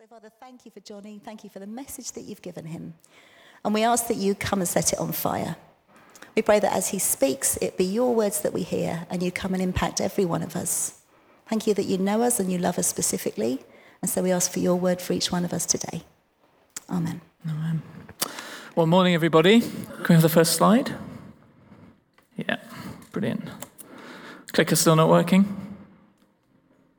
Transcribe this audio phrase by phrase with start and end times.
[0.00, 1.20] So, Father, thank you for Johnny.
[1.22, 2.94] Thank you for the message that you've given him.
[3.62, 5.56] And we ask that you come and set it on fire.
[6.34, 9.30] We pray that as he speaks, it be your words that we hear and you
[9.30, 11.02] come and impact every one of us.
[11.50, 13.62] Thank you that you know us and you love us specifically.
[14.00, 16.00] And so we ask for your word for each one of us today.
[16.88, 17.20] Amen.
[17.46, 17.82] Amen.
[18.74, 19.60] Well, morning, everybody.
[19.60, 20.94] Can we have the first slide?
[22.38, 22.56] Yeah,
[23.12, 23.50] brilliant.
[24.52, 25.76] Clicker still not working?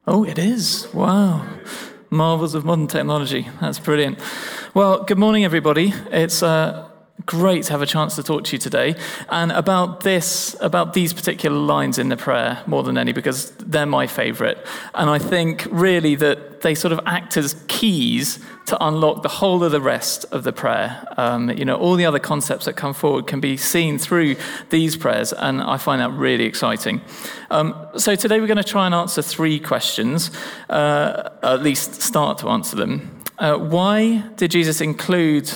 [0.06, 0.88] Oh, it is.
[0.94, 1.48] Wow.
[2.14, 3.48] Marvels of modern technology.
[3.62, 4.20] That's brilliant.
[4.74, 5.94] Well, good morning, everybody.
[6.12, 6.91] It's uh,
[7.26, 8.96] great to have a chance to talk to you today.
[9.30, 13.86] And about this about these particular lines in the prayer more than any because they're
[13.86, 14.58] my favorite.
[14.94, 19.64] And i think really that they sort of act as keys to unlock the whole
[19.64, 21.06] of the rest of the prayer.
[21.18, 24.36] Um, you know all the other concepts that come forward can be seen through
[24.70, 27.02] these prayers and i find that really exciting.
[27.50, 30.32] Um, so today we're going to try and answer three questions
[30.70, 33.24] uh, at least start to answer them.
[33.38, 35.52] Uh, why did jesus include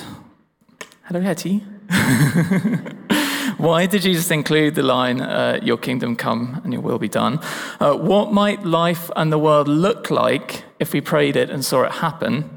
[1.07, 1.59] Hello, Hetty.
[3.57, 7.39] Why did Jesus include the line, uh, Your kingdom come and your will be done?
[7.79, 11.83] Uh, what might life and the world look like if we prayed it and saw
[11.83, 12.49] it happen?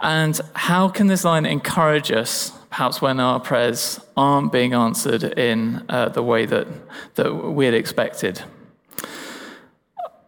[0.00, 5.84] And how can this line encourage us, perhaps when our prayers aren't being answered in
[5.88, 6.66] uh, the way that,
[7.14, 8.42] that we had expected?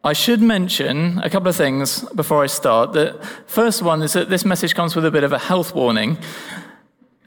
[0.04, 2.92] I should mention a couple of things before I start.
[2.92, 6.18] The first one is that this message comes with a bit of a health warning.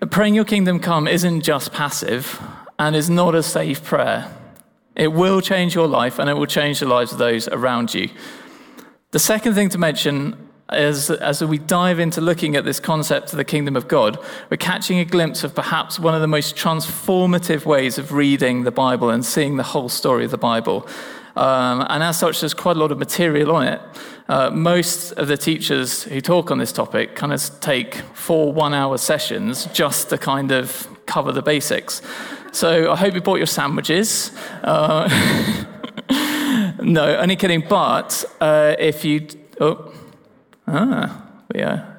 [0.09, 2.41] Praying your kingdom come isn't just passive
[2.79, 4.33] and is not a safe prayer.
[4.95, 8.09] It will change your life and it will change the lives of those around you.
[9.11, 13.37] The second thing to mention is as we dive into looking at this concept of
[13.37, 14.17] the kingdom of God,
[14.49, 18.71] we're catching a glimpse of perhaps one of the most transformative ways of reading the
[18.71, 20.87] Bible and seeing the whole story of the Bible.
[21.35, 23.81] Um, and as such, there's quite a lot of material on it.
[24.27, 28.73] Uh, most of the teachers who talk on this topic kind of take four one
[28.73, 32.01] hour sessions just to kind of cover the basics.
[32.51, 34.31] So I hope you bought your sandwiches.
[34.63, 35.07] Uh,
[36.81, 37.63] no, only kidding.
[37.67, 39.27] But uh, if you.
[39.59, 39.93] Oh,
[40.67, 41.91] ah, yeah.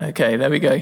[0.00, 0.80] Okay, there we go.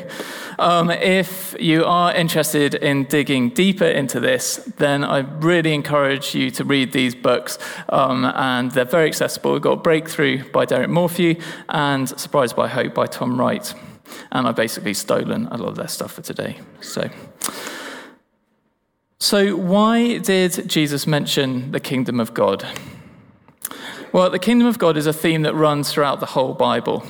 [0.58, 6.50] Um, if you are interested in digging deeper into this, then I really encourage you
[6.52, 7.58] to read these books.
[7.88, 9.52] Um, and they're very accessible.
[9.52, 11.36] We've got Breakthrough by Derek Morphew
[11.68, 13.74] and Surprised by Hope by Tom Wright.
[14.32, 16.58] And I've basically stolen a lot of their stuff for today.
[16.80, 17.10] So.
[19.18, 22.66] So, why did Jesus mention the kingdom of God?
[24.12, 27.04] Well, the kingdom of God is a theme that runs throughout the whole Bible.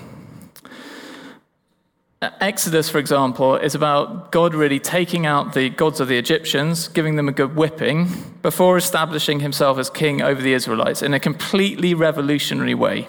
[2.23, 7.17] Exodus, for example, is about God really taking out the gods of the Egyptians, giving
[7.17, 8.09] them a good whipping,
[8.41, 13.07] before establishing himself as king over the Israelites in a completely revolutionary way.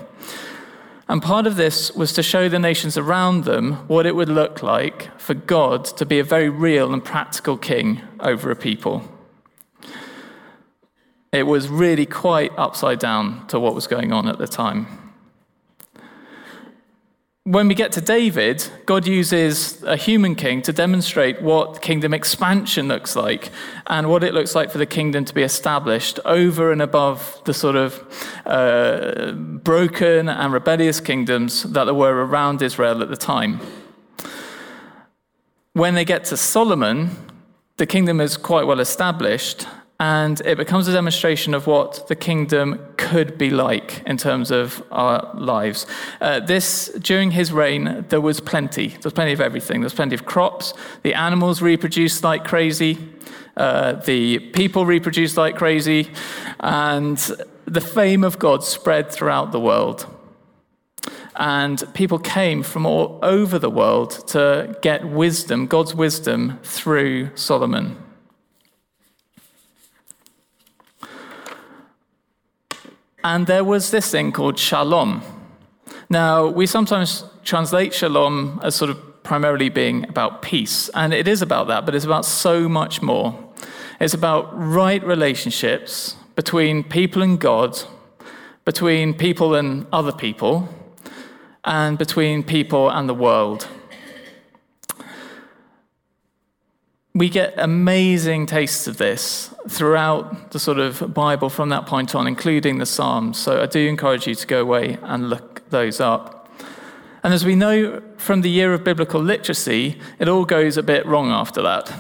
[1.08, 4.62] And part of this was to show the nations around them what it would look
[4.62, 9.04] like for God to be a very real and practical king over a people.
[11.32, 15.07] It was really quite upside down to what was going on at the time
[17.48, 22.90] when we get to David, God uses a human king to demonstrate what kingdom expansion
[22.90, 23.52] looks like
[23.86, 27.54] and what it looks like for the kingdom to be established over and above the
[27.54, 28.04] sort of
[28.46, 33.62] uh, broken and rebellious kingdoms that there were around Israel at the time.
[35.72, 37.12] When they get to Solomon,
[37.78, 39.66] the kingdom is quite well established,
[40.00, 44.84] and it becomes a demonstration of what the kingdom could be like in terms of
[44.92, 45.88] our lives.
[46.22, 48.90] Uh, this, during his reign, there was plenty.
[48.90, 49.82] There was plenty of everything.
[49.82, 50.76] There was plenty of crops.
[51.02, 53.00] The animals reproduced like crazy.
[53.56, 56.12] Uh, the people reproduced like crazy.
[56.60, 57.18] And
[57.66, 60.06] the fame of God spread throughout the world.
[61.36, 67.98] And people came from all over the world to get wisdom, God's wisdom, through Solomon.
[73.28, 75.22] And there was this thing called shalom.
[76.10, 81.42] Now, we sometimes translate shalom as sort of primarily being about peace, and it is
[81.42, 83.38] about that, but it's about so much more.
[84.00, 87.78] It's about right relationships between people and God,
[88.64, 90.70] between people and other people,
[91.66, 93.68] and between people and the world.
[97.18, 102.28] We get amazing tastes of this throughout the sort of Bible from that point on,
[102.28, 103.38] including the Psalms.
[103.38, 106.50] So I do encourage you to go away and look those up.
[107.24, 111.06] And as we know from the year of biblical literacy, it all goes a bit
[111.06, 111.92] wrong after that.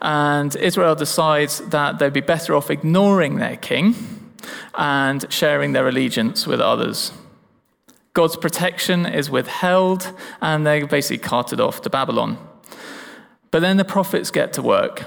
[0.00, 3.94] And Israel decides that they'd be better off ignoring their king
[4.74, 7.12] and sharing their allegiance with others.
[8.14, 12.36] God's protection is withheld, and they're basically carted off to Babylon.
[13.52, 15.04] But then the prophets get to work.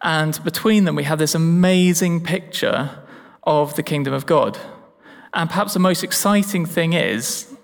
[0.00, 3.04] And between them, we have this amazing picture
[3.42, 4.56] of the kingdom of God.
[5.34, 7.54] And perhaps the most exciting thing is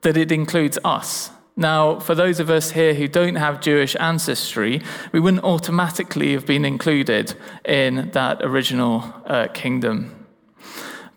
[0.00, 1.30] that it includes us.
[1.56, 6.46] Now, for those of us here who don't have Jewish ancestry, we wouldn't automatically have
[6.46, 7.34] been included
[7.66, 10.26] in that original uh, kingdom.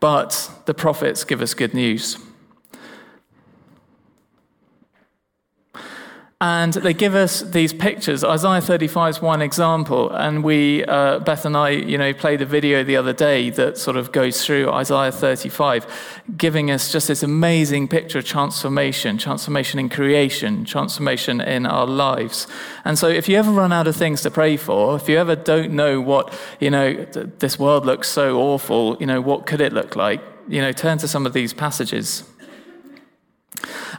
[0.01, 2.17] But the prophets give us good news.
[6.43, 8.21] And they give us these pictures.
[8.21, 10.11] Isaiah 35 is one example.
[10.11, 13.77] And we, uh, Beth and I, you know, played a video the other day that
[13.77, 15.87] sort of goes through Isaiah 35,
[16.35, 22.45] giving us just this amazing picture of transformation, transformation in creation, transformation in our lives.
[22.83, 25.37] And so if you ever run out of things to pray for, if you ever
[25.37, 27.05] don't know what, you know,
[27.39, 30.21] this world looks so awful, you know, what could it look like?
[30.49, 32.29] You know, turn to some of these passages.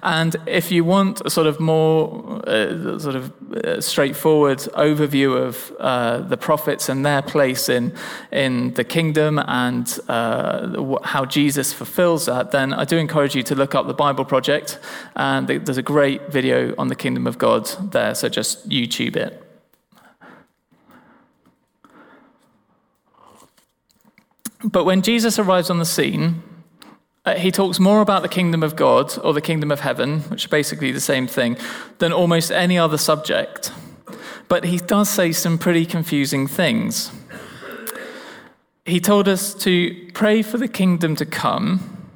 [0.05, 5.73] And if you want a sort of more uh, sort of uh, straightforward overview of
[5.81, 7.95] uh, the prophets and their place in,
[8.31, 13.55] in the kingdom and uh, how Jesus fulfills that, then I do encourage you to
[13.55, 14.79] look up the Bible Project.
[15.17, 19.41] And there's a great video on the kingdom of God there, so just YouTube it.
[24.63, 26.43] But when Jesus arrives on the scene,
[27.25, 30.45] uh, he talks more about the kingdom of God or the kingdom of heaven, which
[30.45, 31.57] are basically the same thing,
[31.99, 33.73] than almost any other subject.
[34.49, 37.11] But he does say some pretty confusing things.
[38.85, 42.11] He told us to pray for the kingdom to come,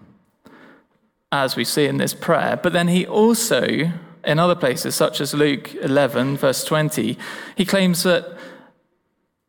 [1.32, 3.90] as we see in this prayer, but then he also,
[4.24, 7.16] in other places, such as Luke 11, verse 20,
[7.56, 8.36] he claims that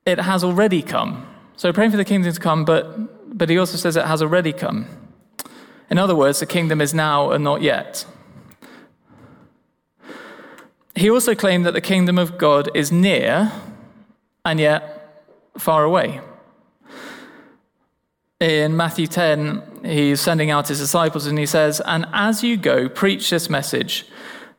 [0.05, 1.27] it has already come.
[1.57, 4.53] So praying for the kingdom to come, but, but he also says it has already
[4.53, 4.87] come.
[5.89, 8.05] In other words, the kingdom is now and not yet.
[10.95, 13.51] He also claimed that the kingdom of God is near
[14.43, 15.25] and yet
[15.57, 16.21] far away.
[18.39, 22.87] In Matthew 10, he's sending out his disciples and he says, And as you go,
[22.87, 24.05] preach this message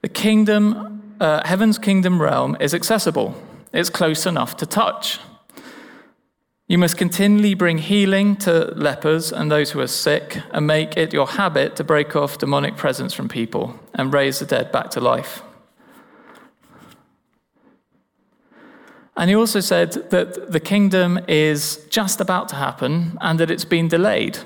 [0.03, 3.35] the kingdom, uh, heaven's kingdom realm is accessible,
[3.73, 5.19] it's close enough to touch.
[6.71, 11.13] You must continually bring healing to lepers and those who are sick, and make it
[11.13, 15.01] your habit to break off demonic presence from people and raise the dead back to
[15.01, 15.43] life.
[19.17, 23.65] And he also said that the kingdom is just about to happen and that it's
[23.65, 24.39] been delayed.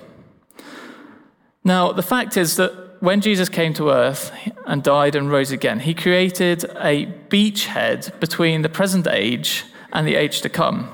[1.62, 4.32] Now, the fact is that when Jesus came to earth
[4.65, 10.15] and died and rose again, he created a beachhead between the present age and the
[10.15, 10.88] age to come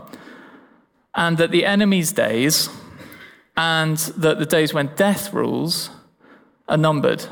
[1.15, 2.69] and that the enemy's days
[3.57, 5.91] and that the days when death rules
[6.69, 7.27] are numbered.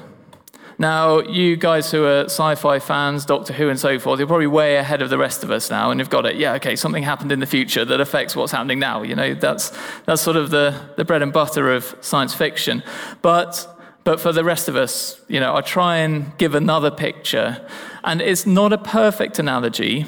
[0.81, 4.47] Now, you guys who are sci fi fans, Doctor Who, and so forth, you're probably
[4.47, 6.37] way ahead of the rest of us now, and you've got it.
[6.37, 9.03] Yeah, okay, something happened in the future that affects what's happening now.
[9.03, 9.73] You know, that's,
[10.07, 12.85] that's sort of the, the bread and butter of science fiction.
[13.23, 13.67] But,
[14.05, 17.67] but for the rest of us, you know, I try and give another picture.
[18.05, 20.07] And it's not a perfect analogy,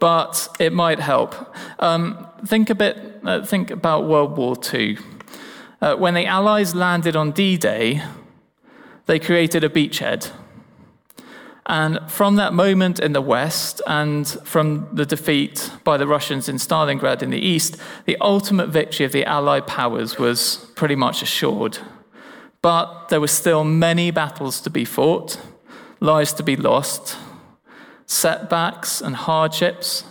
[0.00, 1.36] but it might help.
[1.78, 3.20] Um, think a bit.
[3.24, 4.98] Uh, think about World War II.
[5.80, 8.02] Uh, when the Allies landed on D-Day,
[9.06, 10.30] they created a beachhead.
[11.66, 16.56] And from that moment in the West and from the defeat by the Russians in
[16.56, 21.78] Stalingrad in the East, the ultimate victory of the Allied powers was pretty much assured.
[22.62, 25.40] But there were still many battles to be fought,
[25.98, 27.16] lives to be lost,
[28.06, 30.04] setbacks and hardships,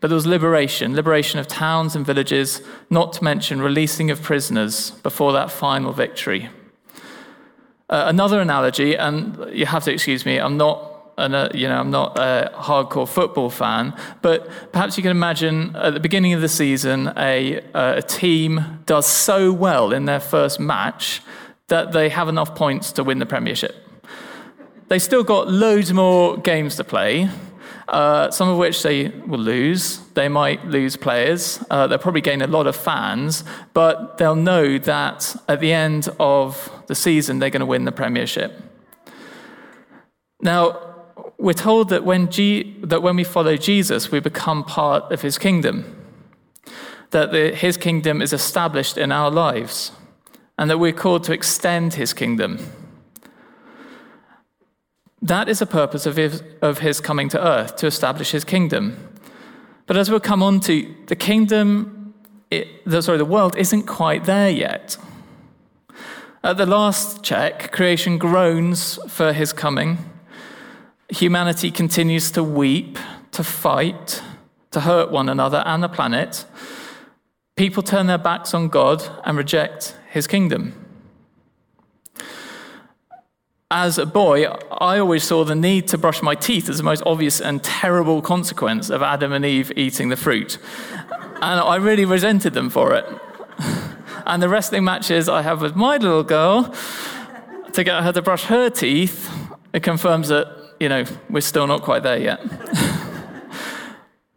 [0.00, 4.92] but there was liberation, liberation of towns and villages, not to mention releasing of prisoners
[5.02, 6.48] before that final victory.
[7.90, 11.78] Uh, another analogy, and you have to excuse me, I'm not an, uh, you know,
[11.78, 16.40] I'm not a hardcore football fan, but perhaps you can imagine at the beginning of
[16.40, 21.20] the season, a, uh, a team does so well in their first match
[21.68, 23.74] that they have enough points to win the Premiership.
[24.88, 27.28] They still got loads more games to play,
[27.90, 29.98] uh, some of which they will lose.
[30.14, 31.62] They might lose players.
[31.70, 33.44] Uh, they'll probably gain a lot of fans,
[33.74, 37.92] but they'll know that at the end of the season, they're going to win the
[37.92, 38.62] Premiership.
[40.40, 40.78] Now,
[41.36, 45.36] we're told that when, G- that when we follow Jesus, we become part of his
[45.36, 45.96] kingdom,
[47.10, 49.92] that the, his kingdom is established in our lives,
[50.56, 52.58] and that we're called to extend his kingdom.
[55.22, 58.96] That is the purpose of his, of his coming to earth, to establish his kingdom.
[59.86, 62.14] But as we'll come on to, the kingdom,
[62.50, 64.96] it, the, sorry, the world isn't quite there yet.
[66.42, 69.98] At the last check, creation groans for his coming.
[71.10, 72.98] Humanity continues to weep,
[73.32, 74.22] to fight,
[74.70, 76.46] to hurt one another and the planet.
[77.56, 80.72] People turn their backs on God and reject his kingdom.
[83.72, 87.04] As a boy, I always saw the need to brush my teeth as the most
[87.06, 90.58] obvious and terrible consequence of Adam and Eve eating the fruit.
[91.40, 93.06] And I really resented them for it.
[94.26, 96.74] And the wrestling matches I have with my little girl
[97.72, 99.30] to get her to brush her teeth,
[99.72, 102.40] it confirms that, you know, we're still not quite there yet.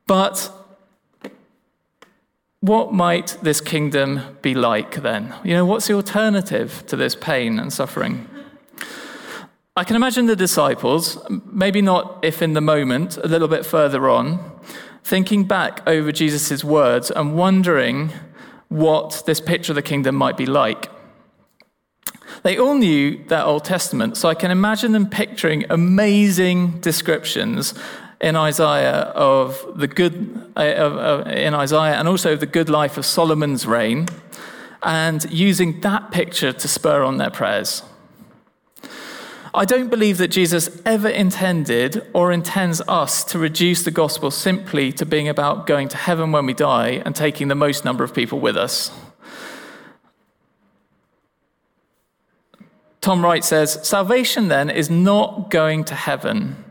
[0.05, 0.51] but
[2.59, 5.33] what might this kingdom be like then?
[5.43, 8.29] You know, what's the alternative to this pain and suffering?
[9.75, 11.17] I can imagine the disciples,
[11.51, 14.39] maybe not if in the moment, a little bit further on,
[15.03, 18.13] thinking back over Jesus' words and wondering
[18.69, 20.91] what this picture of the kingdom might be like.
[22.43, 27.73] They all knew that Old Testament, so I can imagine them picturing amazing descriptions
[28.21, 33.65] in Isaiah of the good uh, in Isaiah and also the good life of Solomon's
[33.65, 34.05] reign,
[34.83, 37.81] and using that picture to spur on their prayers.
[39.55, 44.91] I don't believe that Jesus ever intended or intends us to reduce the gospel simply
[44.93, 48.15] to being about going to heaven when we die and taking the most number of
[48.15, 48.91] people with us.
[52.99, 56.63] Tom Wright says Salvation then is not going to heaven,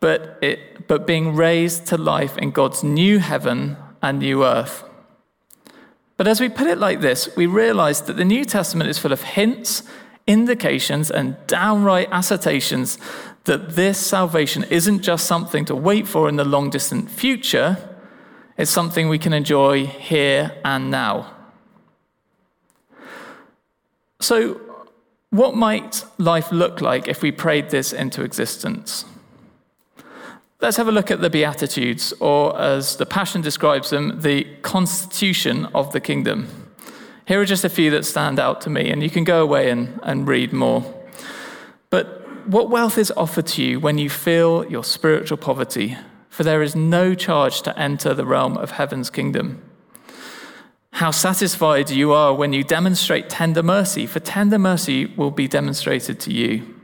[0.00, 4.82] but, it, but being raised to life in God's new heaven and new earth.
[6.16, 9.12] But as we put it like this, we realize that the New Testament is full
[9.12, 9.84] of hints
[10.26, 12.98] indications and downright assertions
[13.44, 17.76] that this salvation isn't just something to wait for in the long distant future,
[18.56, 21.34] it's something we can enjoy here and now.
[24.20, 24.60] So,
[25.30, 29.04] what might life look like if we prayed this into existence?
[30.60, 35.66] Let's have a look at the Beatitudes, or as the Passion describes them, the constitution
[35.74, 36.63] of the kingdom.
[37.26, 39.70] Here are just a few that stand out to me, and you can go away
[39.70, 40.82] and, and read more.
[41.88, 45.96] But what wealth is offered to you when you feel your spiritual poverty?
[46.28, 49.62] For there is no charge to enter the realm of heaven's kingdom.
[50.94, 56.20] How satisfied you are when you demonstrate tender mercy, for tender mercy will be demonstrated
[56.20, 56.74] to you.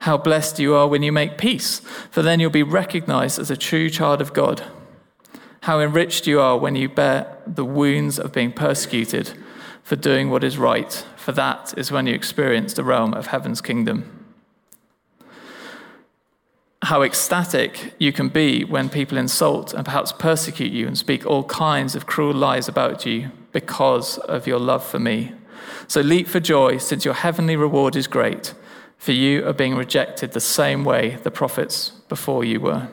[0.00, 1.80] How blessed you are when you make peace,
[2.10, 4.64] for then you'll be recognized as a true child of God.
[5.62, 9.32] How enriched you are when you bear the wounds of being persecuted
[9.82, 13.60] for doing what is right, for that is when you experience the realm of heaven's
[13.60, 14.26] kingdom.
[16.82, 21.44] How ecstatic you can be when people insult and perhaps persecute you and speak all
[21.44, 25.32] kinds of cruel lies about you because of your love for me.
[25.88, 28.54] So leap for joy, since your heavenly reward is great,
[28.96, 32.88] for you are being rejected the same way the prophets before you were.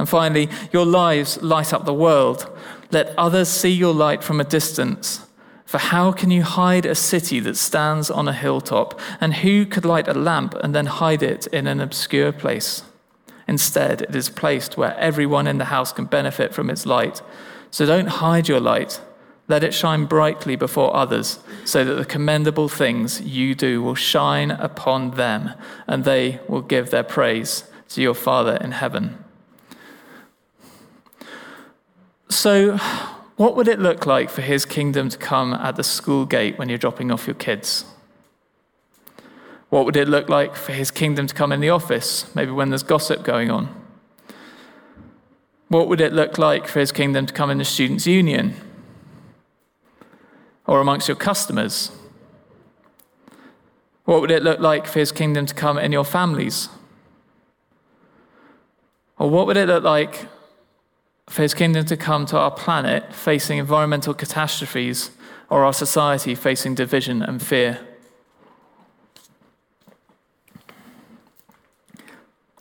[0.00, 2.48] And finally, your lives light up the world.
[2.90, 5.26] Let others see your light from a distance.
[5.66, 8.98] For how can you hide a city that stands on a hilltop?
[9.20, 12.82] And who could light a lamp and then hide it in an obscure place?
[13.46, 17.20] Instead, it is placed where everyone in the house can benefit from its light.
[17.70, 19.02] So don't hide your light.
[19.48, 24.50] Let it shine brightly before others, so that the commendable things you do will shine
[24.50, 25.50] upon them,
[25.86, 29.22] and they will give their praise to your Father in heaven.
[32.40, 32.78] So,
[33.36, 36.70] what would it look like for his kingdom to come at the school gate when
[36.70, 37.84] you're dropping off your kids?
[39.68, 42.70] What would it look like for his kingdom to come in the office, maybe when
[42.70, 43.68] there's gossip going on?
[45.68, 48.54] What would it look like for his kingdom to come in the students' union?
[50.66, 51.92] Or amongst your customers?
[54.06, 56.70] What would it look like for his kingdom to come in your families?
[59.18, 60.26] Or what would it look like
[61.30, 65.12] for his kingdom to come to our planet facing environmental catastrophes
[65.48, 67.78] or our society facing division and fear.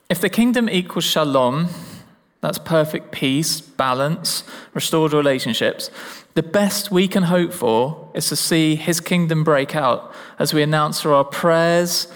[0.08, 1.70] If the kingdom equals shalom,
[2.42, 4.44] that's perfect peace, balance,
[4.76, 5.90] restored relationships,
[6.36, 10.62] the best we can hope for is to see his kingdom break out as we
[10.62, 12.08] announce through our prayers,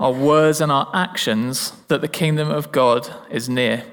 [0.00, 3.84] our words, and our actions that the kingdom of God is near.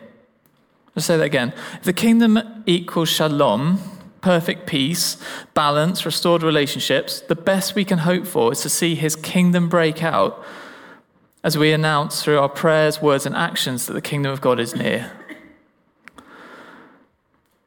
[0.95, 1.53] Let's say that again.
[1.75, 3.79] If the kingdom equals shalom,
[4.21, 5.17] perfect peace,
[5.53, 10.03] balance, restored relationships, the best we can hope for is to see his kingdom break
[10.03, 10.43] out
[11.43, 14.75] as we announce through our prayers, words, and actions that the kingdom of God is
[14.75, 15.11] near.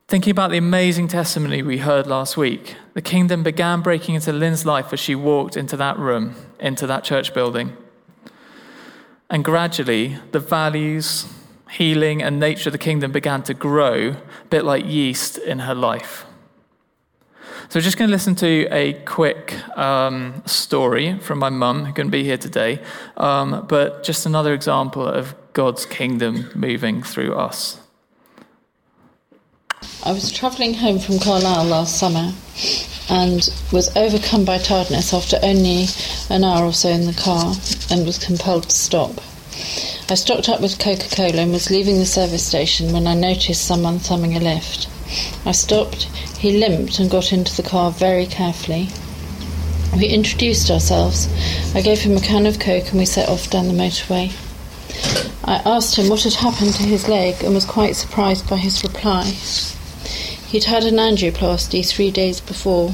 [0.07, 4.65] Thinking about the amazing testimony we heard last week the kingdom began breaking into Lynn's
[4.65, 7.77] life as she walked into that room, into that church building.
[9.29, 11.27] And gradually, the values,
[11.77, 15.75] healing, and nature of the kingdom began to grow, a bit like yeast in her
[15.75, 16.25] life.
[17.69, 22.11] So, just going to listen to a quick um, story from my mum, who couldn't
[22.11, 22.81] be here today,
[23.17, 27.81] um, but just another example of God's kingdom moving through us.
[30.05, 32.33] I was travelling home from Carlisle last summer
[33.09, 35.87] and was overcome by tiredness after only
[36.31, 37.55] an hour or so in the car
[37.91, 39.13] and was compelled to stop.
[40.07, 43.65] I stocked up with Coca Cola and was leaving the service station when I noticed
[43.65, 44.87] someone thumbing a lift.
[45.47, 46.05] I stopped,
[46.39, 48.91] he limped and got into the car very carefully.
[49.97, 51.27] We introduced ourselves.
[51.75, 54.31] I gave him a can of Coke and we set off down the motorway.
[55.43, 58.85] I asked him what had happened to his leg and was quite surprised by his
[58.85, 59.25] reply.
[60.49, 62.93] He'd had an angioplasty three days before,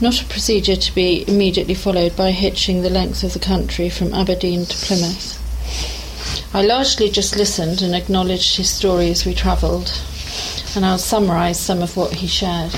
[0.00, 4.14] not a procedure to be immediately followed by hitching the length of the country from
[4.14, 5.39] Aberdeen to Plymouth.
[6.52, 9.92] I largely just listened and acknowledged his story as we travelled,
[10.74, 12.74] and I'll summarise some of what he shared.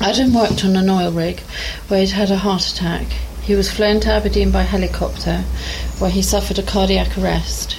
[0.00, 1.38] Adam worked on an oil rig
[1.86, 3.06] where he'd had a heart attack.
[3.44, 5.44] He was flown to Aberdeen by helicopter,
[6.00, 7.74] where he suffered a cardiac arrest.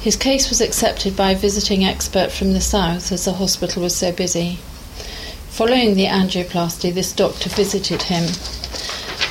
[0.00, 3.94] His case was accepted by a visiting expert from the south as the hospital was
[3.94, 4.58] so busy.
[5.50, 8.24] Following the angioplasty, this doctor visited him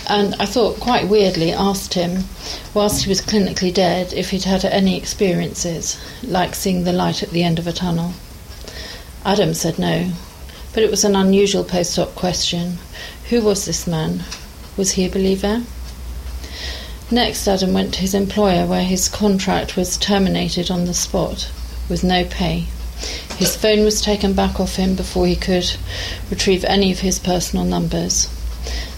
[0.07, 2.25] and I thought quite weirdly asked him,
[2.73, 7.31] whilst he was clinically dead, if he'd had any experiences, like seeing the light at
[7.31, 8.13] the end of a tunnel.
[9.25, 10.11] Adam said no,
[10.73, 12.77] but it was an unusual post op question.
[13.29, 14.23] Who was this man?
[14.77, 15.63] Was he a believer?
[17.09, 21.49] Next, Adam went to his employer, where his contract was terminated on the spot
[21.87, 22.65] with no pay.
[23.37, 25.75] His phone was taken back off him before he could
[26.29, 28.29] retrieve any of his personal numbers.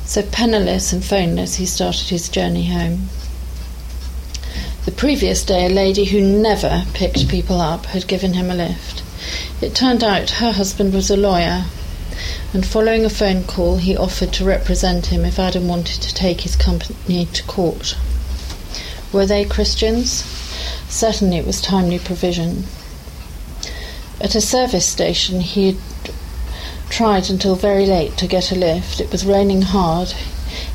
[0.08, 3.10] So, penniless and phoneless, he started his journey home.
[4.86, 9.04] The previous day, a lady who never picked people up had given him a lift.
[9.62, 11.66] It turned out her husband was a lawyer
[12.54, 16.42] and following a phone call, he offered to represent him if Adam wanted to take
[16.42, 17.98] his company to court.
[19.12, 20.24] Were they Christians?
[20.88, 22.64] Certainly it was timely provision.
[24.22, 25.78] At a service station, he had
[26.90, 29.00] tried until very late to get a lift.
[29.00, 30.10] It was raining hard.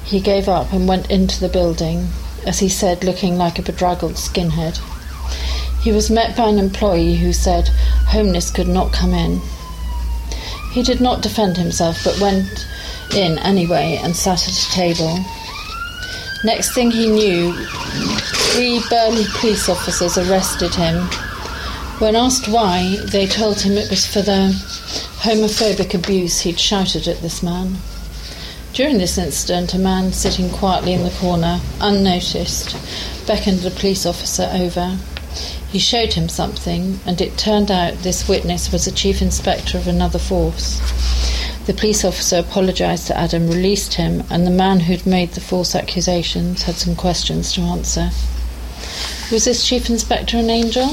[0.04, 2.08] He gave up and went into the building,
[2.46, 4.78] as he said, looking like a bedraggled skinhead.
[5.82, 7.68] He was met by an employee who said
[8.08, 9.40] homeless could not come in.
[10.72, 12.66] He did not defend himself, but went
[13.14, 15.18] in anyway and sat at a table.
[16.44, 17.52] Next thing he knew,
[18.52, 21.06] three burly police officers arrested him.
[21.98, 24.52] When asked why, they told him it was for the
[25.22, 27.76] homophobic abuse he'd shouted at this man.
[28.72, 32.76] During this incident, a man sitting quietly in the corner, unnoticed,
[33.24, 34.98] beckoned the police officer over.
[35.70, 39.86] He showed him something, and it turned out this witness was a chief inspector of
[39.86, 40.80] another force.
[41.66, 45.76] The police officer apologised to Adam, released him, and the man who'd made the false
[45.76, 48.10] accusations had some questions to answer.
[49.30, 50.92] Was this chief inspector an angel?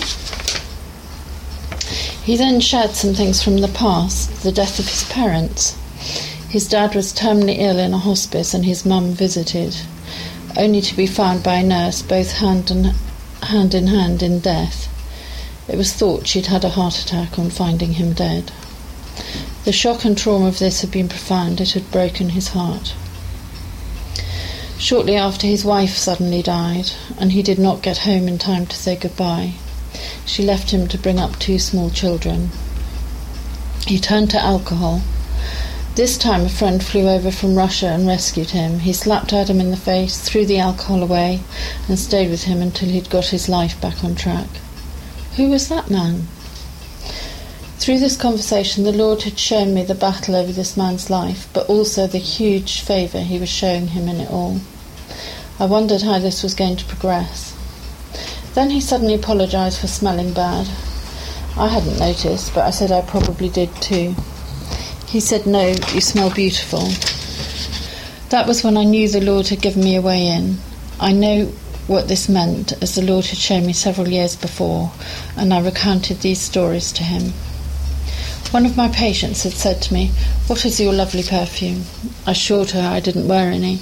[2.30, 5.76] He then shared some things from the past the death of his parents.
[6.48, 9.76] His dad was terminally ill in a hospice, and his mum visited,
[10.56, 12.94] only to be found by a nurse both hand and
[13.42, 14.88] hand in hand in death.
[15.68, 18.52] It was thought she'd had a heart attack on finding him dead.
[19.66, 22.94] The shock and trauma of this had been profound, it had broken his heart.
[24.78, 28.76] Shortly after, his wife suddenly died, and he did not get home in time to
[28.76, 29.54] say goodbye.
[30.26, 32.50] She left him to bring up two small children.
[33.88, 35.02] He turned to alcohol.
[35.96, 38.80] This time, a friend flew over from Russia and rescued him.
[38.80, 41.42] He slapped Adam in the face, threw the alcohol away,
[41.88, 44.48] and stayed with him until he'd got his life back on track.
[45.36, 46.28] Who was that man?
[47.80, 51.68] Through this conversation, the Lord had shown me the battle over this man's life, but
[51.68, 54.60] also the huge favour he was showing him in it all.
[55.60, 57.49] I wondered how this was going to progress.
[58.54, 60.68] Then he suddenly apologised for smelling bad.
[61.58, 64.16] I hadn't noticed, but I said I probably did too.
[65.08, 66.90] He said, No, you smell beautiful.
[68.30, 70.58] That was when I knew the Lord had given me a way in.
[71.00, 71.46] I know
[71.88, 74.92] what this meant, as the Lord had shown me several years before,
[75.36, 77.34] and I recounted these stories to him.
[78.52, 80.12] One of my patients had said to me,
[80.48, 81.84] What is your lovely perfume?
[82.26, 83.80] I assured her I didn't wear any.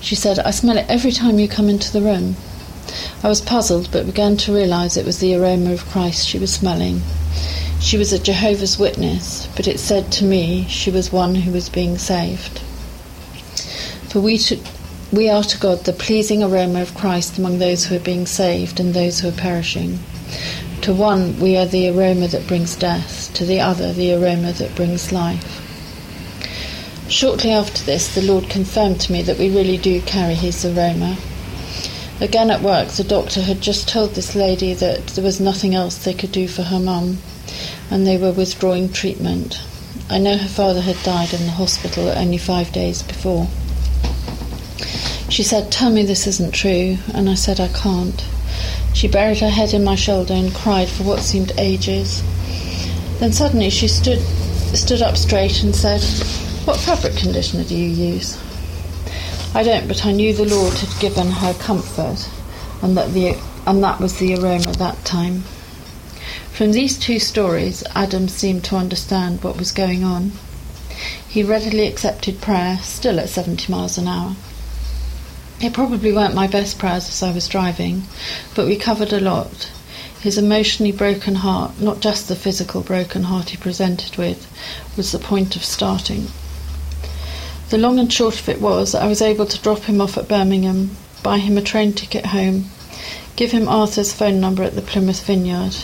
[0.00, 2.36] She said, I smell it every time you come into the room.
[3.22, 6.52] I was puzzled, but began to realize it was the aroma of Christ she was
[6.52, 7.02] smelling.
[7.80, 11.68] She was a Jehovah's Witness, but it said to me she was one who was
[11.68, 12.60] being saved.
[14.08, 14.58] For we, to,
[15.12, 18.78] we are to God the pleasing aroma of Christ among those who are being saved
[18.78, 19.98] and those who are perishing.
[20.82, 24.74] To one, we are the aroma that brings death, to the other, the aroma that
[24.76, 25.60] brings life.
[27.08, 31.18] Shortly after this, the Lord confirmed to me that we really do carry his aroma.
[32.20, 35.96] Again at work, the doctor had just told this lady that there was nothing else
[35.96, 37.18] they could do for her mum,
[37.90, 39.60] and they were withdrawing treatment.
[40.08, 43.48] I know her father had died in the hospital only five days before.
[45.28, 48.24] She said, Tell me this isn't true, and I said, I can't.
[48.92, 52.22] She buried her head in my shoulder and cried for what seemed ages.
[53.18, 54.20] Then suddenly she stood,
[54.76, 56.00] stood up straight and said,
[56.64, 58.38] What fabric conditioner do you use?
[59.56, 62.28] I don't, but I knew the Lord had given her comfort,
[62.82, 65.44] and that, the, and that was the aroma that time.
[66.50, 70.32] From these two stories, Adam seemed to understand what was going on.
[71.28, 74.34] He readily accepted prayer, still at 70 miles an hour.
[75.60, 78.02] It probably weren't my best prayers as I was driving,
[78.56, 79.70] but we covered a lot.
[80.20, 84.50] His emotionally broken heart, not just the physical broken heart he presented with,
[84.96, 86.26] was the point of starting.
[87.74, 90.28] The long and short of it was, I was able to drop him off at
[90.28, 90.92] Birmingham,
[91.24, 92.66] buy him a train ticket home,
[93.34, 95.74] give him Arthur's phone number at the Plymouth Vineyard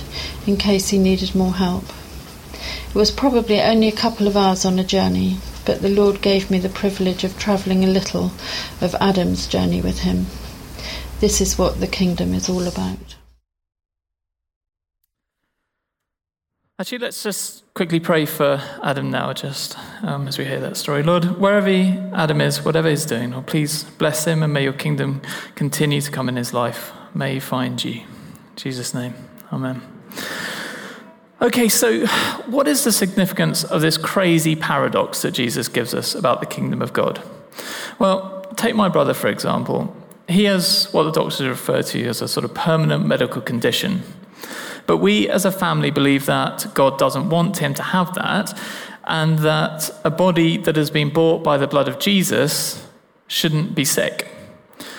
[0.47, 1.87] in case he needed more help.
[2.91, 6.49] It was probably only a couple of hours on a journey, but the Lord gave
[6.49, 8.31] me the privilege of travelling a little
[8.81, 10.27] of Adam's journey with him.
[11.19, 13.17] This is what the kingdom is all about.
[16.81, 21.03] Actually, let's just quickly pray for Adam now, just um, as we hear that story.
[21.03, 24.73] Lord, wherever he, Adam is, whatever he's doing, Lord, please bless him and may your
[24.73, 25.21] kingdom
[25.57, 26.91] continue to come in his life.
[27.15, 28.01] May he find you.
[28.01, 28.07] In
[28.57, 29.13] Jesus' name,
[29.53, 29.83] amen.
[31.43, 32.07] Okay, so
[32.47, 36.81] what is the significance of this crazy paradox that Jesus gives us about the kingdom
[36.81, 37.23] of God?
[37.99, 39.95] Well, take my brother, for example.
[40.29, 44.03] He has what the doctors refer to as a sort of permanent medical condition.
[44.87, 48.59] But we as a family believe that God doesn't want him to have that,
[49.05, 52.87] and that a body that has been bought by the blood of Jesus
[53.27, 54.29] shouldn't be sick.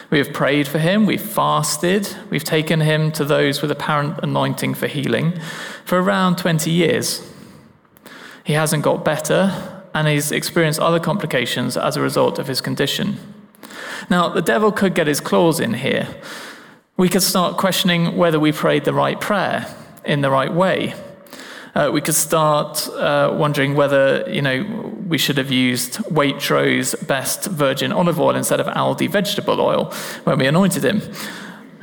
[0.10, 4.74] We have prayed for him, we've fasted, we've taken him to those with apparent anointing
[4.74, 5.40] for healing
[5.86, 7.26] for around 20 years.
[8.44, 13.18] He hasn't got better, and he's experienced other complications as a result of his condition.
[14.10, 16.08] Now, the devil could get his claws in here.
[16.98, 19.66] We could start questioning whether we prayed the right prayer
[20.06, 20.94] in the right way.
[21.74, 24.64] Uh, we could start uh, wondering whether you know
[25.08, 29.86] we should have used Waitrose best virgin olive oil instead of Aldi vegetable oil
[30.26, 31.02] when we anointed him,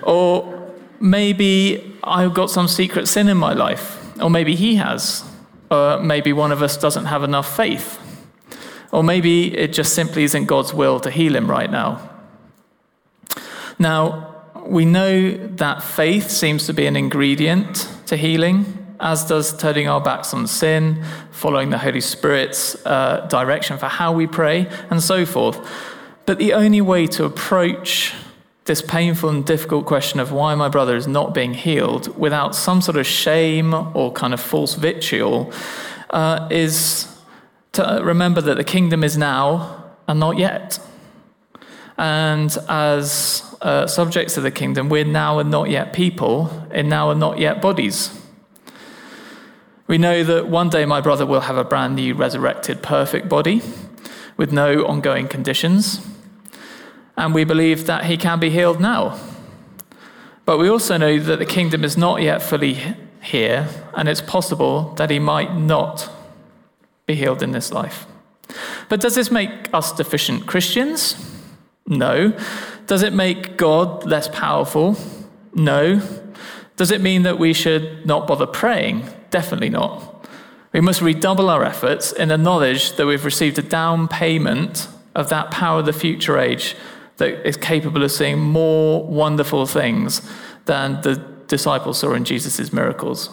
[0.03, 5.25] or maybe I've got some secret sin in my life, or maybe he has,
[5.71, 7.99] or maybe one of us doesn't have enough faith,
[8.92, 12.11] or maybe it just simply isn't God's will to heal him right now.
[13.79, 14.28] Now,
[14.68, 20.00] we know that faith seems to be an ingredient to healing as does turning our
[20.00, 25.24] backs on sin, following the Holy Spirit's uh, direction for how we pray, and so
[25.24, 25.59] forth.
[26.26, 28.12] But the only way to approach
[28.64, 32.83] this painful and difficult question of why my brother is not being healed without some
[32.83, 35.52] sort of shame or kind of false vitriol
[36.11, 37.09] uh, is
[37.72, 40.78] to remember that the kingdom is now and not yet.
[41.96, 47.11] And as uh, subjects of the kingdom, we're now and not yet people in now
[47.11, 48.18] and not yet bodies.
[49.87, 53.62] We know that one day my brother will have a brand new, resurrected, perfect body
[54.37, 56.07] with no ongoing conditions.
[57.16, 59.18] And we believe that he can be healed now.
[60.44, 62.79] But we also know that the kingdom is not yet fully
[63.21, 66.11] here, and it's possible that he might not
[67.07, 68.07] be healed in this life.
[68.88, 71.16] But does this make us deficient Christians?
[71.87, 72.33] No.
[72.88, 74.96] Does it make God less powerful?
[75.55, 76.01] No.
[76.77, 79.07] Does it mean that we should not bother praying?
[79.31, 80.27] Definitely not.
[80.72, 85.29] We must redouble our efforts in the knowledge that we've received a down payment of
[85.29, 86.77] that power of the future age
[87.18, 90.22] that is capable of seeing more wonderful things
[90.64, 93.29] than the disciples saw in Jesus' miracles.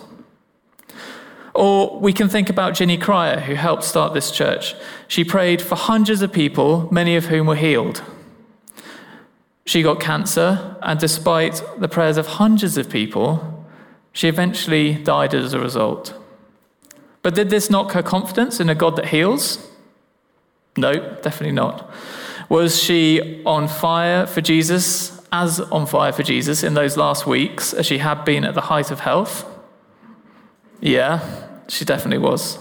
[1.54, 4.76] Or we can think about Ginny Cryer, who helped start this church.
[5.08, 8.02] She prayed for hundreds of people, many of whom were healed.
[9.66, 13.66] She got cancer, and despite the prayers of hundreds of people,
[14.14, 16.14] she eventually died as a result.
[17.24, 19.68] But did this knock her confidence in a God that heals?
[20.78, 21.92] No, definitely not.
[22.50, 27.74] Was she on fire for Jesus, as on fire for Jesus in those last weeks
[27.74, 29.46] as she had been at the height of health?
[30.80, 32.60] Yeah, she definitely was.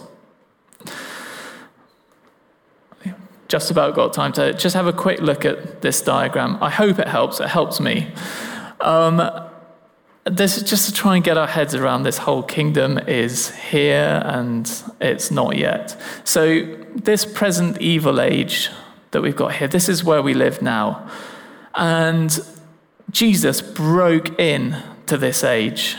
[3.54, 6.60] Just about got time to just have a quick look at this diagram.
[6.60, 7.38] I hope it helps.
[7.38, 8.12] It helps me.
[8.80, 9.30] Um,
[10.24, 14.20] this is just to try and get our heads around this whole kingdom is here
[14.24, 14.68] and
[15.00, 15.96] it's not yet.
[16.24, 16.64] So,
[16.96, 18.70] this present evil age
[19.12, 21.08] that we've got here, this is where we live now.
[21.76, 22.36] And
[23.12, 25.96] Jesus broke in to this age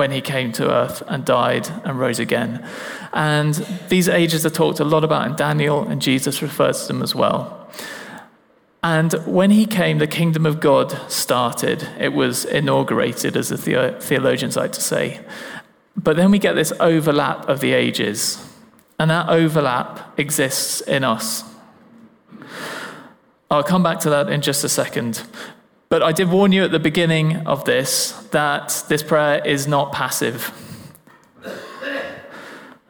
[0.00, 2.66] when he came to earth and died and rose again.
[3.12, 3.52] And
[3.90, 7.14] these ages are talked a lot about in Daniel, and Jesus refers to them as
[7.14, 7.68] well.
[8.82, 11.86] And when he came, the kingdom of God started.
[11.98, 13.58] It was inaugurated, as the
[14.00, 15.20] theologians like to say.
[15.94, 18.42] But then we get this overlap of the ages,
[18.98, 21.44] and that overlap exists in us.
[23.50, 25.24] I'll come back to that in just a second.
[25.90, 29.92] But I did warn you at the beginning of this that this prayer is not
[29.92, 30.52] passive.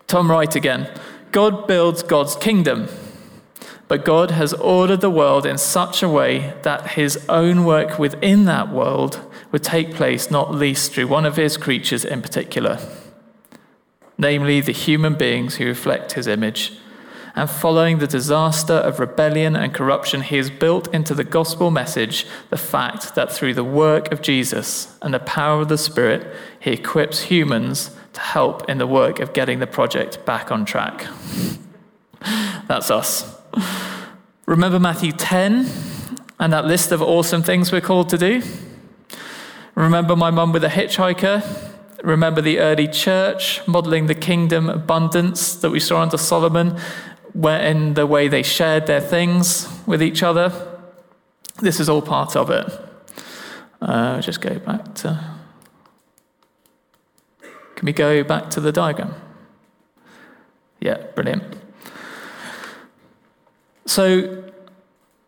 [0.06, 0.86] Tom Wright again.
[1.32, 2.88] God builds God's kingdom,
[3.88, 8.44] but God has ordered the world in such a way that his own work within
[8.44, 9.18] that world
[9.50, 12.78] would take place not least through one of his creatures in particular,
[14.18, 16.72] namely the human beings who reflect his image
[17.35, 22.27] and following the disaster of rebellion and corruption, he has built into the gospel message
[22.51, 26.27] the fact that through the work of Jesus and the power of the Spirit,
[26.59, 31.07] he equips humans to help in the work of getting the project back on track.
[32.69, 33.37] That's us.
[34.47, 35.71] Remember Matthew 10
[36.40, 38.43] and that list of awesome things we're called to do?
[39.75, 41.69] Remember my mum with a hitchhiker?
[42.03, 46.79] Remember the early church modeling the kingdom abundance that we saw under Solomon
[47.35, 50.53] in the way they shared their things with each other.
[51.61, 52.66] This is all part of it.
[53.81, 55.37] Uh, just go back to.
[57.77, 59.14] Can we go back to the diagram?
[60.81, 61.57] Yeah, brilliant.
[63.87, 64.45] So,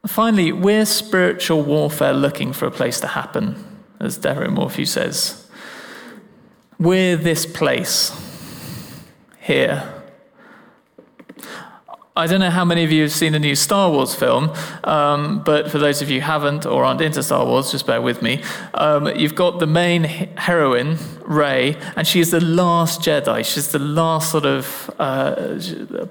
[0.06, 5.48] finally, we're spiritual warfare looking for a place to happen, as Derek Morphew says.
[6.78, 8.12] We're this place
[9.40, 10.01] here
[12.14, 14.52] I don't know how many of you have seen the new Star Wars film,
[14.84, 18.02] um, but for those of you who haven't or aren't into Star Wars, just bear
[18.02, 18.42] with me.
[18.74, 23.42] Um, you've got the main heroine, Rey, and she is the last Jedi.
[23.46, 25.58] She's the last sort of uh,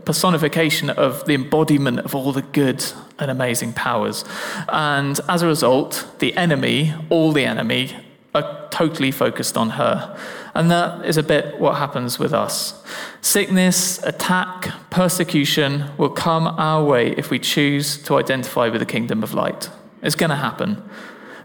[0.04, 2.84] personification of the embodiment of all the good
[3.20, 4.26] and amazing powers.
[4.70, 7.96] And as a result, the enemy, all the enemy,
[8.34, 10.17] are totally focused on her.
[10.54, 12.82] And that is a bit what happens with us.
[13.22, 19.24] Sickness, attack, persecution will come our way if we choose to identify with the kingdom
[19.24, 19.70] of light.
[20.02, 20.82] It's going to happen.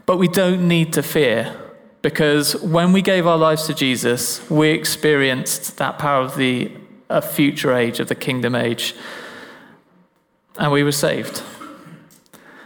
[0.05, 1.55] But we don't need to fear
[2.01, 6.71] because when we gave our lives to Jesus, we experienced that power of the
[7.31, 8.95] future age, of the kingdom age,
[10.57, 11.43] and we were saved.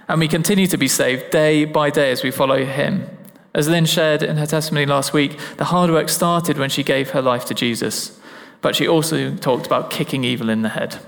[0.08, 3.10] And we continue to be saved day by day as we follow him.
[3.54, 7.10] As Lynn shared in her testimony last week, the hard work started when she gave
[7.10, 8.20] her life to Jesus,
[8.62, 11.00] but she also talked about kicking evil in the head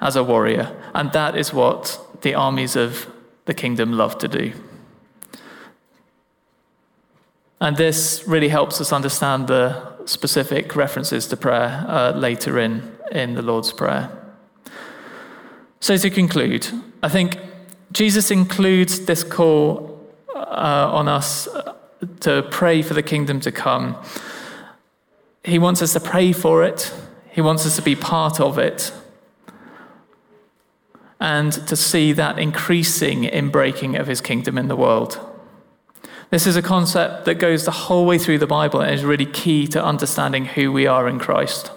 [0.00, 0.74] as a warrior.
[0.94, 3.06] And that is what the armies of
[3.44, 4.52] the kingdom love to do.
[7.60, 13.34] And this really helps us understand the specific references to prayer uh, later in, in
[13.34, 14.10] the Lord's Prayer.
[15.80, 16.68] So, to conclude,
[17.02, 17.38] I think
[17.92, 19.87] Jesus includes this call
[20.38, 21.48] uh, on us
[22.20, 23.96] to pray for the kingdom to come.
[25.44, 26.92] He wants us to pray for it,
[27.30, 28.92] He wants us to be part of it,
[31.20, 35.18] and to see that increasing in breaking of His kingdom in the world.
[36.30, 39.24] This is a concept that goes the whole way through the Bible and is really
[39.24, 41.70] key to understanding who we are in Christ.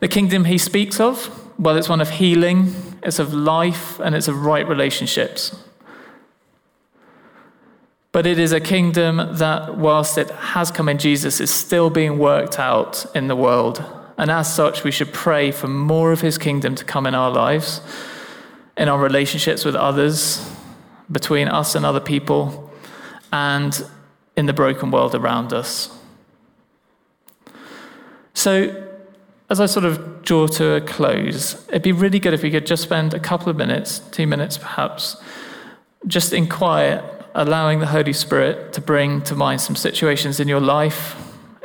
[0.00, 4.28] The kingdom he speaks of, well, it's one of healing, it's of life, and it's
[4.28, 5.56] of right relationships.
[8.10, 12.18] But it is a kingdom that, whilst it has come in Jesus, is still being
[12.18, 13.84] worked out in the world.
[14.16, 17.30] And as such, we should pray for more of his kingdom to come in our
[17.30, 17.82] lives,
[18.76, 20.50] in our relationships with others,
[21.12, 22.72] between us and other people,
[23.30, 23.84] and
[24.36, 25.94] in the broken world around us.
[28.32, 28.86] So,
[29.50, 32.66] as I sort of draw to a close, it'd be really good if we could
[32.66, 35.16] just spend a couple of minutes, two minutes perhaps,
[36.06, 40.60] just in quiet allowing the Holy Spirit to bring to mind some situations in your
[40.60, 41.14] life,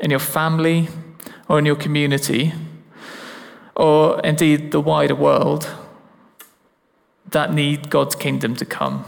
[0.04, 0.88] in your family,
[1.50, 2.54] or in your community,
[3.76, 5.68] or indeed the wider world
[7.32, 9.04] that need God's kingdom to come.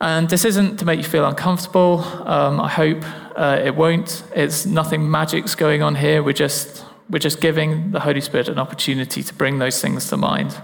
[0.00, 2.00] And this isn't to make you feel uncomfortable.
[2.28, 3.04] Um, I hope
[3.36, 4.24] uh, it won't.
[4.34, 6.24] It's nothing magic's going on here.
[6.24, 10.16] We're just, we're just giving the Holy Spirit an opportunity to bring those things to
[10.16, 10.60] mind.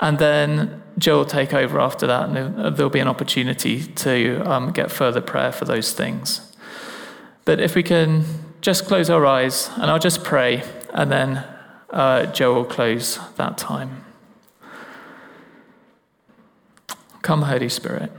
[0.00, 4.70] And then Joe will take over after that, and there'll be an opportunity to um,
[4.70, 6.52] get further prayer for those things.
[7.44, 8.24] But if we can
[8.60, 11.44] just close our eyes, and I'll just pray, and then
[11.90, 14.04] uh, Joe will close that time.
[17.22, 18.12] Come, Holy Spirit.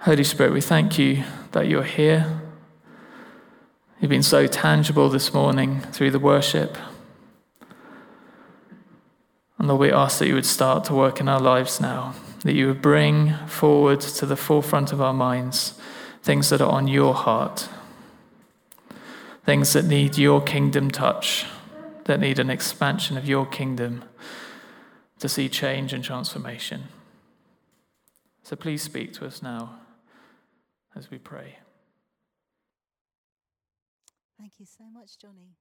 [0.00, 2.40] Holy Spirit, we thank you that you're here.
[4.00, 6.78] You've been so tangible this morning through the worship.
[9.58, 12.54] And Lord, we ask that you would start to work in our lives now, that
[12.54, 15.78] you would bring forward to the forefront of our minds
[16.22, 17.68] things that are on your heart,
[19.44, 21.44] things that need your kingdom touch,
[22.04, 24.04] that need an expansion of your kingdom
[25.18, 26.84] to see change and transformation.
[28.44, 29.78] So please speak to us now
[30.96, 31.59] as we pray.
[34.40, 35.59] Thank you so much, Johnny.